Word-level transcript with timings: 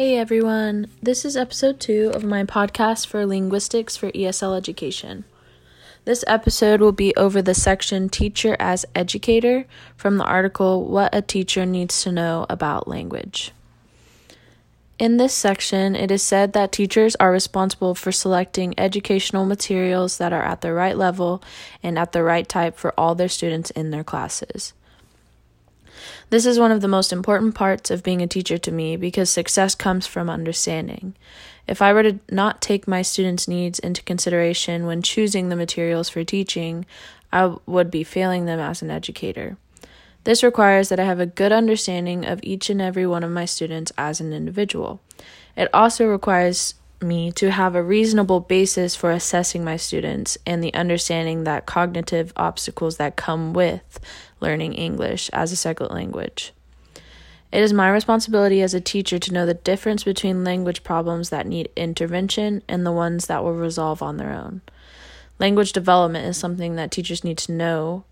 Hey 0.00 0.16
everyone, 0.16 0.86
this 1.02 1.26
is 1.26 1.36
episode 1.36 1.78
two 1.78 2.10
of 2.14 2.24
my 2.24 2.44
podcast 2.44 3.06
for 3.06 3.26
linguistics 3.26 3.98
for 3.98 4.10
ESL 4.12 4.56
education. 4.56 5.24
This 6.06 6.24
episode 6.26 6.80
will 6.80 6.90
be 6.92 7.14
over 7.16 7.42
the 7.42 7.52
section 7.52 8.08
Teacher 8.08 8.56
as 8.58 8.86
Educator 8.94 9.66
from 9.98 10.16
the 10.16 10.24
article 10.24 10.86
What 10.86 11.14
a 11.14 11.20
Teacher 11.20 11.66
Needs 11.66 12.02
to 12.04 12.12
Know 12.12 12.46
About 12.48 12.88
Language. 12.88 13.52
In 14.98 15.18
this 15.18 15.34
section, 15.34 15.94
it 15.94 16.10
is 16.10 16.22
said 16.22 16.54
that 16.54 16.72
teachers 16.72 17.14
are 17.16 17.30
responsible 17.30 17.94
for 17.94 18.10
selecting 18.10 18.72
educational 18.78 19.44
materials 19.44 20.16
that 20.16 20.32
are 20.32 20.42
at 20.42 20.62
the 20.62 20.72
right 20.72 20.96
level 20.96 21.42
and 21.82 21.98
at 21.98 22.12
the 22.12 22.22
right 22.22 22.48
type 22.48 22.78
for 22.78 22.94
all 22.96 23.14
their 23.14 23.28
students 23.28 23.68
in 23.72 23.90
their 23.90 24.04
classes. 24.04 24.72
This 26.30 26.46
is 26.46 26.58
one 26.58 26.72
of 26.72 26.80
the 26.80 26.88
most 26.88 27.12
important 27.12 27.54
parts 27.54 27.90
of 27.90 28.02
being 28.02 28.22
a 28.22 28.26
teacher 28.26 28.58
to 28.58 28.72
me 28.72 28.96
because 28.96 29.30
success 29.30 29.74
comes 29.74 30.06
from 30.06 30.30
understanding. 30.30 31.14
If 31.66 31.82
I 31.82 31.92
were 31.92 32.02
to 32.02 32.18
not 32.30 32.60
take 32.60 32.88
my 32.88 33.02
students' 33.02 33.48
needs 33.48 33.78
into 33.78 34.02
consideration 34.02 34.86
when 34.86 35.02
choosing 35.02 35.48
the 35.48 35.56
materials 35.56 36.08
for 36.08 36.24
teaching, 36.24 36.86
I 37.32 37.54
would 37.66 37.90
be 37.90 38.04
failing 38.04 38.46
them 38.46 38.58
as 38.58 38.82
an 38.82 38.90
educator. 38.90 39.56
This 40.24 40.42
requires 40.42 40.88
that 40.88 41.00
I 41.00 41.04
have 41.04 41.20
a 41.20 41.26
good 41.26 41.52
understanding 41.52 42.26
of 42.26 42.40
each 42.42 42.68
and 42.68 42.80
every 42.80 43.06
one 43.06 43.24
of 43.24 43.30
my 43.30 43.44
students 43.44 43.92
as 43.96 44.20
an 44.20 44.32
individual. 44.32 45.00
It 45.56 45.68
also 45.72 46.06
requires 46.06 46.74
me 47.02 47.32
to 47.32 47.50
have 47.50 47.74
a 47.74 47.82
reasonable 47.82 48.40
basis 48.40 48.94
for 48.94 49.10
assessing 49.10 49.64
my 49.64 49.76
students 49.76 50.36
and 50.46 50.62
the 50.62 50.74
understanding 50.74 51.44
that 51.44 51.66
cognitive 51.66 52.32
obstacles 52.36 52.98
that 52.98 53.16
come 53.16 53.54
with 53.54 54.00
learning 54.40 54.74
English 54.74 55.30
as 55.32 55.52
a 55.52 55.56
second 55.56 55.88
language. 55.90 56.52
It 57.52 57.62
is 57.62 57.72
my 57.72 57.90
responsibility 57.90 58.62
as 58.62 58.74
a 58.74 58.80
teacher 58.80 59.18
to 59.18 59.32
know 59.32 59.44
the 59.44 59.54
difference 59.54 60.04
between 60.04 60.44
language 60.44 60.84
problems 60.84 61.30
that 61.30 61.46
need 61.46 61.70
intervention 61.74 62.62
and 62.68 62.86
the 62.86 62.92
ones 62.92 63.26
that 63.26 63.42
will 63.42 63.54
resolve 63.54 64.02
on 64.02 64.16
their 64.16 64.32
own. 64.32 64.60
Language 65.38 65.72
development 65.72 66.26
is 66.26 66.36
something 66.36 66.76
that 66.76 66.90
teachers 66.90 67.24
need 67.24 67.38
to 67.38 67.52
know 67.52 68.04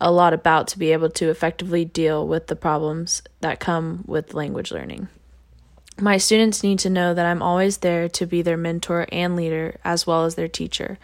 a 0.00 0.12
lot 0.12 0.32
about 0.32 0.68
to 0.68 0.78
be 0.78 0.92
able 0.92 1.10
to 1.10 1.30
effectively 1.30 1.84
deal 1.84 2.26
with 2.26 2.48
the 2.48 2.56
problems 2.56 3.22
that 3.40 3.60
come 3.60 4.04
with 4.06 4.34
language 4.34 4.70
learning. 4.70 5.08
My 6.00 6.16
students 6.16 6.62
need 6.62 6.78
to 6.80 6.90
know 6.90 7.14
that 7.14 7.26
I'm 7.26 7.42
always 7.42 7.78
there 7.78 8.08
to 8.10 8.26
be 8.26 8.42
their 8.42 8.56
mentor 8.56 9.06
and 9.12 9.36
leader 9.36 9.76
as 9.84 10.06
well 10.06 10.24
as 10.24 10.34
their 10.34 10.48
teacher. 10.48 10.98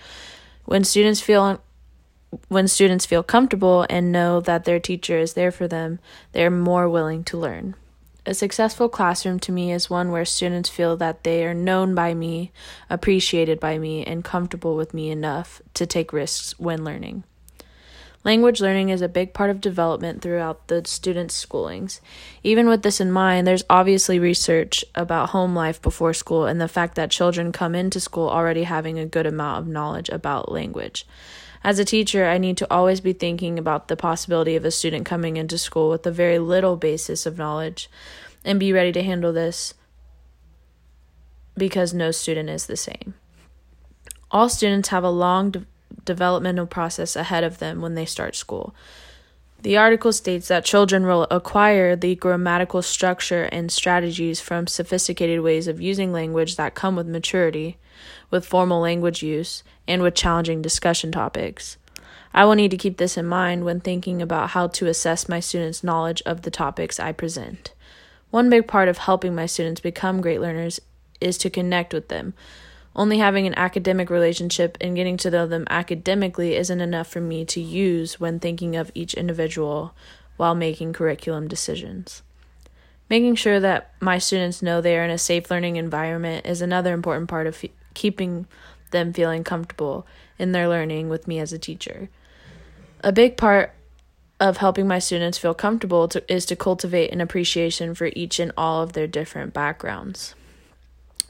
When 0.65 0.85
students 0.85 1.21
feel 1.21 1.61
when 2.49 2.69
students 2.69 3.07
feel 3.07 3.23
comfortable 3.23 3.87
and 3.89 4.13
know 4.13 4.41
that 4.41 4.65
their 4.65 4.81
teacher 4.81 5.19
is 5.19 5.35
there 5.35 5.51
for 5.51 5.67
them, 5.67 5.99
they're 6.33 6.51
more 6.51 6.89
willing 6.89 7.25
to 7.25 7.39
learn. 7.39 7.75
A 8.27 8.35
successful 8.35 8.91
classroom 8.91 9.41
to 9.41 9.53
me 9.53 9.73
is 9.73 9.89
one 9.89 10.11
where 10.11 10.27
students 10.27 10.69
feel 10.69 10.97
that 10.99 11.25
they 11.25 11.47
are 11.47 11.55
known 11.55 11.95
by 11.95 12.13
me, 12.13 12.53
appreciated 12.91 13.59
by 13.59 13.79
me, 13.79 14.05
and 14.05 14.23
comfortable 14.23 14.77
with 14.77 14.93
me 14.93 15.11
enough 15.11 15.63
to 15.75 15.87
take 15.87 16.13
risks 16.13 16.59
when 16.59 16.85
learning. 16.85 17.25
Language 18.25 18.61
learning 18.61 18.89
is 18.89 19.01
a 19.01 19.09
big 19.09 19.33
part 19.33 19.49
of 19.49 19.61
development 19.61 20.23
throughout 20.23 20.67
the 20.67 20.83
students' 20.85 21.45
schoolings. 21.45 22.01
Even 22.43 22.69
with 22.69 22.83
this 22.83 23.01
in 23.01 23.13
mind, 23.13 23.47
there's 23.47 23.65
obviously 23.71 24.19
research 24.19 24.85
about 24.95 25.31
home 25.31 25.55
life 25.55 25.81
before 25.81 26.13
school 26.13 26.45
and 26.45 26.61
the 26.61 26.69
fact 26.69 26.97
that 26.97 27.11
children 27.11 27.53
come 27.53 27.75
into 27.75 28.01
school 28.01 28.29
already 28.29 28.65
having 28.65 28.99
a 28.99 29.07
good 29.07 29.27
amount 29.27 29.59
of 29.61 29.69
knowledge 29.69 30.09
about 30.09 30.51
language. 30.51 31.07
As 31.63 31.79
a 31.79 31.85
teacher, 31.85 32.27
I 32.27 32.39
need 32.39 32.57
to 32.59 32.73
always 32.73 33.01
be 33.01 33.13
thinking 33.13 33.59
about 33.59 33.89
the 33.89 33.97
possibility 33.97 34.57
of 34.57 34.65
a 34.65 34.71
student 34.71 35.07
coming 35.07 35.37
into 35.37 35.59
school 35.59 35.89
with 35.89 36.07
a 36.07 36.11
very 36.11 36.39
little 36.39 36.77
basis 36.77 37.25
of 37.25 37.39
knowledge 37.39 37.89
and 38.45 38.61
be 38.61 38.73
ready 38.73 38.93
to 38.93 39.03
handle 39.03 39.33
this 39.33 39.75
because 41.57 41.93
no 41.93 42.11
student 42.11 42.49
is 42.49 42.67
the 42.67 42.77
same. 42.77 43.15
All 44.31 44.49
students 44.49 44.91
have 44.91 45.05
a 45.05 45.11
long 45.11 45.51
de- 45.51 45.67
developmental 46.05 46.67
process 46.67 47.17
ahead 47.17 47.45
of 47.45 47.59
them 47.59 47.81
when 47.81 47.95
they 47.95 48.07
start 48.07 48.37
school. 48.37 48.75
The 49.63 49.77
article 49.77 50.13
states 50.13 50.47
that 50.49 50.65
children 50.65 51.05
will 51.05 51.27
acquire 51.33 51.97
the 51.97 52.15
grammatical 52.15 52.81
structure 52.81 53.45
and 53.45 53.73
strategies 53.73 54.41
from 54.41 54.69
sophisticated 54.69 55.41
ways 55.41 55.67
of 55.67 55.81
using 55.81 56.13
language 56.13 56.55
that 56.57 56.77
come 56.77 56.95
with 56.95 57.09
maturity, 57.09 57.77
with 58.31 58.47
formal 58.47 58.81
language 58.81 59.23
use, 59.23 59.65
and 59.89 60.01
with 60.01 60.15
challenging 60.15 60.63
discussion 60.63 61.11
topics. 61.11 61.77
I 62.33 62.45
will 62.45 62.55
need 62.55 62.71
to 62.71 62.77
keep 62.77 62.99
this 62.99 63.17
in 63.17 63.27
mind 63.27 63.65
when 63.65 63.81
thinking 63.81 64.23
about 64.23 64.51
how 64.51 64.69
to 64.69 64.87
assess 64.87 65.29
my 65.29 65.41
students' 65.41 65.83
knowledge 65.83 66.23
of 66.25 66.43
the 66.43 66.53
topics 66.53 67.01
I 67.01 67.11
present. 67.11 67.75
One 68.31 68.49
big 68.49 68.69
part 68.69 68.89
of 68.89 68.99
helping 68.99 69.35
my 69.35 69.47
students 69.47 69.81
become 69.81 70.21
great 70.21 70.41
learners 70.41 70.81
is 71.21 71.37
to 71.39 71.51
connect 71.51 71.93
with 71.93 72.09
them 72.09 72.35
only 72.99 73.19
having 73.19 73.47
an 73.47 73.57
academic 73.57 74.11
relationship 74.11 74.77
and 74.81 74.97
getting 74.97 75.17
to 75.17 75.31
know 75.31 75.47
them 75.47 75.65
academically 75.71 76.57
isn't 76.57 76.81
enough 76.81 77.07
for 77.07 77.21
me 77.21 77.45
to 77.45 77.61
use 77.61 78.19
when 78.19 78.41
thinking 78.41 78.75
of 78.75 78.91
each 78.93 79.15
individual 79.15 79.95
while 80.37 80.57
making 80.57 80.93
curriculum 80.93 81.47
decisions. 81.47 82.23
Making 83.09 83.37
sure 83.37 83.61
that 83.61 83.93
my 84.01 84.19
students 84.19 84.63
know 84.63 84.81
they 84.81 84.99
are 84.99 85.05
in 85.05 85.11
a 85.11 85.17
safe 85.17 85.49
learning 85.49 85.77
environment 85.77 86.45
is 86.45 86.61
another 86.61 86.93
important 86.93 87.29
part 87.29 87.47
of 87.47 87.65
keeping 87.95 88.47
them 88.91 89.13
feeling 89.13 89.45
comfortable 89.45 90.05
in 90.37 90.51
their 90.51 90.69
learning 90.69 91.09
with 91.09 91.29
me 91.29 91.39
as 91.39 91.53
a 91.53 91.59
teacher. 91.59 92.11
A 93.05 93.13
big 93.13 93.37
part 93.37 93.73
of 94.41 94.57
helping 94.57 94.89
my 94.89 94.99
students 94.99 95.39
feel 95.39 95.55
comfortable 95.55 96.09
to, 96.09 96.33
is 96.33 96.45
to 96.47 96.57
cultivate 96.57 97.13
an 97.13 97.21
appreciation 97.21 97.95
for 97.95 98.11
each 98.17 98.41
and 98.41 98.51
all 98.57 98.83
of 98.83 98.95
their 98.95 99.07
different 99.07 99.55
backgrounds. 99.55 100.35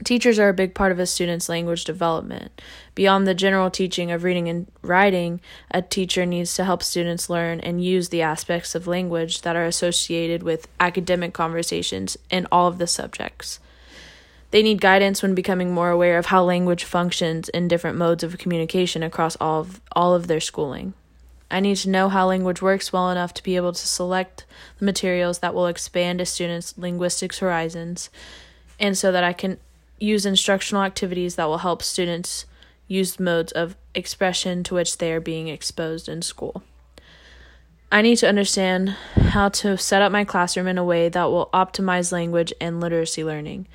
Teachers 0.04 0.38
are 0.38 0.48
a 0.48 0.54
big 0.54 0.74
part 0.74 0.92
of 0.92 1.00
a 1.00 1.06
student's 1.06 1.48
language 1.48 1.84
development. 1.84 2.62
Beyond 2.94 3.26
the 3.26 3.34
general 3.34 3.68
teaching 3.68 4.12
of 4.12 4.22
reading 4.22 4.48
and 4.48 4.70
writing, 4.80 5.40
a 5.72 5.82
teacher 5.82 6.24
needs 6.24 6.54
to 6.54 6.64
help 6.64 6.84
students 6.84 7.28
learn 7.28 7.58
and 7.60 7.82
use 7.82 8.08
the 8.08 8.22
aspects 8.22 8.76
of 8.76 8.86
language 8.86 9.42
that 9.42 9.56
are 9.56 9.64
associated 9.64 10.44
with 10.44 10.68
academic 10.78 11.34
conversations 11.34 12.16
in 12.30 12.46
all 12.52 12.68
of 12.68 12.78
the 12.78 12.86
subjects. 12.86 13.58
They 14.52 14.62
need 14.62 14.80
guidance 14.80 15.20
when 15.20 15.34
becoming 15.34 15.74
more 15.74 15.90
aware 15.90 16.16
of 16.16 16.26
how 16.26 16.44
language 16.44 16.84
functions 16.84 17.48
in 17.48 17.66
different 17.66 17.98
modes 17.98 18.22
of 18.22 18.38
communication 18.38 19.02
across 19.02 19.36
all 19.36 19.60
of, 19.60 19.80
all 19.92 20.14
of 20.14 20.28
their 20.28 20.40
schooling. 20.40 20.94
I 21.50 21.58
need 21.58 21.76
to 21.78 21.90
know 21.90 22.08
how 22.08 22.28
language 22.28 22.62
works 22.62 22.92
well 22.92 23.10
enough 23.10 23.34
to 23.34 23.42
be 23.42 23.56
able 23.56 23.72
to 23.72 23.86
select 23.86 24.44
the 24.78 24.84
materials 24.84 25.40
that 25.40 25.54
will 25.54 25.66
expand 25.66 26.20
a 26.20 26.26
student's 26.26 26.76
linguistics 26.78 27.40
horizons 27.40 28.10
and 28.78 28.96
so 28.96 29.10
that 29.10 29.24
I 29.24 29.32
can 29.32 29.58
use 29.98 30.26
instructional 30.26 30.82
activities 30.82 31.36
that 31.36 31.46
will 31.46 31.58
help 31.58 31.82
students 31.82 32.46
use 32.86 33.20
modes 33.20 33.52
of 33.52 33.76
expression 33.94 34.62
to 34.64 34.74
which 34.74 34.98
they 34.98 35.12
are 35.12 35.20
being 35.20 35.48
exposed 35.48 36.08
in 36.08 36.22
school. 36.22 36.62
I 37.90 38.02
need 38.02 38.16
to 38.16 38.28
understand 38.28 38.90
how 39.16 39.48
to 39.48 39.78
set 39.78 40.02
up 40.02 40.12
my 40.12 40.24
classroom 40.24 40.66
in 40.66 40.76
a 40.76 40.84
way 40.84 41.08
that 41.08 41.30
will 41.30 41.48
optimize 41.54 42.12
language 42.12 42.52
and 42.60 42.80
literacy 42.80 43.24
learning. 43.24 43.66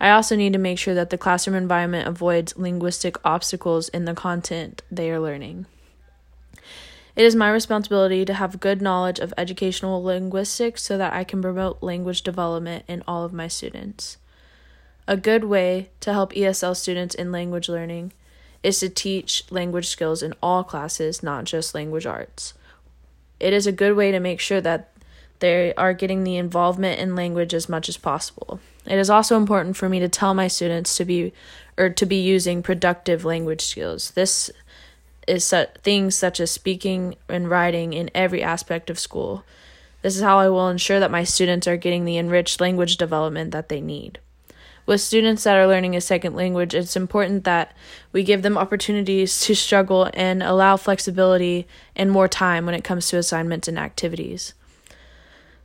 I 0.00 0.10
also 0.10 0.34
need 0.34 0.54
to 0.54 0.58
make 0.58 0.78
sure 0.78 0.94
that 0.94 1.10
the 1.10 1.18
classroom 1.18 1.54
environment 1.54 2.08
avoids 2.08 2.56
linguistic 2.56 3.16
obstacles 3.24 3.88
in 3.90 4.06
the 4.06 4.14
content 4.14 4.82
they 4.90 5.10
are 5.10 5.20
learning. 5.20 5.66
It 7.14 7.24
is 7.24 7.36
my 7.36 7.50
responsibility 7.50 8.24
to 8.24 8.34
have 8.34 8.60
good 8.60 8.80
knowledge 8.80 9.18
of 9.18 9.34
educational 9.36 10.02
linguistics 10.02 10.82
so 10.82 10.96
that 10.96 11.12
I 11.12 11.22
can 11.22 11.42
promote 11.42 11.82
language 11.82 12.22
development 12.22 12.84
in 12.88 13.04
all 13.06 13.24
of 13.24 13.32
my 13.32 13.46
students. 13.46 14.16
A 15.10 15.16
good 15.16 15.42
way 15.42 15.90
to 15.98 16.12
help 16.12 16.32
ESL 16.34 16.76
students 16.76 17.16
in 17.16 17.32
language 17.32 17.68
learning 17.68 18.12
is 18.62 18.78
to 18.78 18.88
teach 18.88 19.42
language 19.50 19.88
skills 19.88 20.22
in 20.22 20.34
all 20.40 20.62
classes, 20.62 21.20
not 21.20 21.46
just 21.46 21.74
language 21.74 22.06
arts. 22.06 22.54
It 23.40 23.52
is 23.52 23.66
a 23.66 23.72
good 23.72 23.96
way 23.96 24.12
to 24.12 24.20
make 24.20 24.38
sure 24.38 24.60
that 24.60 24.92
they 25.40 25.74
are 25.74 25.94
getting 25.94 26.22
the 26.22 26.36
involvement 26.36 27.00
in 27.00 27.16
language 27.16 27.54
as 27.54 27.68
much 27.68 27.88
as 27.88 27.96
possible. 27.96 28.60
It 28.86 29.00
is 29.00 29.10
also 29.10 29.36
important 29.36 29.76
for 29.76 29.88
me 29.88 29.98
to 29.98 30.08
tell 30.08 30.32
my 30.32 30.46
students 30.46 30.96
to 30.98 31.04
be 31.04 31.32
or 31.76 31.90
to 31.90 32.06
be 32.06 32.20
using 32.20 32.62
productive 32.62 33.24
language 33.24 33.62
skills. 33.62 34.12
This 34.12 34.48
is 35.26 35.44
su- 35.44 35.66
things 35.82 36.14
such 36.14 36.38
as 36.38 36.52
speaking 36.52 37.16
and 37.28 37.50
writing 37.50 37.94
in 37.94 38.12
every 38.14 38.44
aspect 38.44 38.88
of 38.88 39.00
school. 39.00 39.42
This 40.02 40.14
is 40.14 40.22
how 40.22 40.38
I 40.38 40.48
will 40.50 40.68
ensure 40.68 41.00
that 41.00 41.10
my 41.10 41.24
students 41.24 41.66
are 41.66 41.76
getting 41.76 42.04
the 42.04 42.16
enriched 42.16 42.60
language 42.60 42.96
development 42.96 43.50
that 43.50 43.68
they 43.68 43.80
need 43.80 44.20
with 44.86 45.00
students 45.00 45.44
that 45.44 45.56
are 45.56 45.66
learning 45.66 45.94
a 45.94 46.00
second 46.00 46.34
language, 46.34 46.74
it's 46.74 46.96
important 46.96 47.44
that 47.44 47.76
we 48.12 48.22
give 48.22 48.42
them 48.42 48.58
opportunities 48.58 49.40
to 49.42 49.54
struggle 49.54 50.10
and 50.14 50.42
allow 50.42 50.76
flexibility 50.76 51.66
and 51.94 52.10
more 52.10 52.28
time 52.28 52.66
when 52.66 52.74
it 52.74 52.84
comes 52.84 53.08
to 53.08 53.18
assignments 53.18 53.68
and 53.68 53.78
activities. 53.78 54.54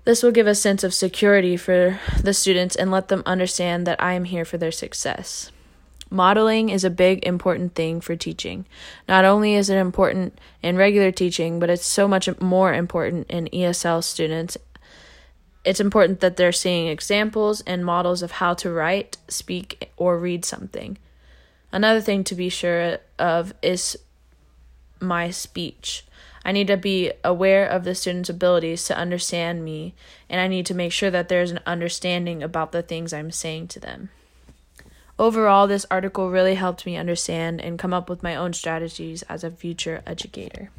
This 0.04 0.22
will 0.22 0.32
give 0.32 0.46
a 0.48 0.54
sense 0.54 0.84
of 0.84 0.94
security 0.94 1.58
for 1.58 2.00
the 2.22 2.34
students 2.34 2.76
and 2.76 2.92
let 2.92 3.08
them 3.08 3.24
understand 3.26 3.88
that 3.88 4.02
I 4.02 4.14
am 4.14 4.26
here 4.26 4.46
for 4.46 4.58
their 4.58 4.72
success. 4.72 5.52
Modeling 6.12 6.70
is 6.70 6.84
a 6.84 6.92
big 6.92 7.26
important 7.26 7.74
thing 7.74 8.00
for 8.00 8.16
teaching. 8.16 8.66
Not 9.10 9.26
only 9.26 9.56
is 9.56 9.72
it 9.72 9.78
important 9.78 10.38
in 10.62 10.78
regular 10.78 11.12
teaching, 11.12 11.60
but 11.60 11.72
it's 11.72 11.86
so 11.86 12.08
much 12.08 12.30
more 12.40 12.72
important 12.72 13.28
in 13.32 13.48
ESL 13.48 14.04
students 14.04 14.56
it's 15.66 15.80
important 15.80 16.20
that 16.20 16.38
they're 16.38 16.52
seeing 16.52 16.88
examples 16.88 17.62
and 17.62 17.86
models 17.86 18.22
of 18.22 18.32
how 18.32 18.54
to 18.56 18.72
write, 18.72 19.18
speak, 19.28 19.92
or 19.98 20.18
read 20.18 20.46
something. 20.46 20.98
Another 21.72 22.00
thing 22.00 22.24
to 22.26 22.36
be 22.36 22.50
sure 22.50 23.00
of 23.20 23.54
is 23.62 23.98
my 25.02 25.32
speech. 25.32 26.06
I 26.46 26.52
need 26.52 26.68
to 26.68 26.78
be 26.78 27.12
aware 27.24 27.68
of 27.68 27.84
the 27.84 27.96
student's 27.96 28.30
abilities 28.30 28.86
to 28.86 28.98
understand 28.98 29.66
me, 29.66 29.96
and 30.30 30.40
I 30.40 30.48
need 30.48 30.68
to 30.68 30.76
make 30.76 30.92
sure 30.92 31.10
that 31.10 31.28
there's 31.28 31.50
an 31.50 31.60
understanding 31.66 32.44
about 32.44 32.72
the 32.72 32.84
things 32.84 33.12
I'm 33.12 33.32
saying 33.32 33.70
to 33.70 33.80
them. 33.80 34.10
Overall, 35.18 35.66
this 35.66 35.88
article 35.90 36.30
really 36.30 36.56
helped 36.56 36.86
me 36.86 36.98
understand 36.98 37.62
and 37.62 37.80
come 37.80 37.94
up 37.94 38.10
with 38.10 38.22
my 38.22 38.36
own 38.36 38.54
strategies 38.54 39.24
as 39.24 39.44
a 39.44 39.50
future 39.50 40.04
educator. 40.06 40.70